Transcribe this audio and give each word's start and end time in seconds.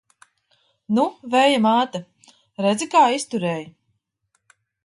Nu, 0.99 1.03
Vēja 1.35 1.59
māte, 1.67 2.01
redzi, 2.67 2.91
kā 2.97 3.05
izturēju! 3.19 3.73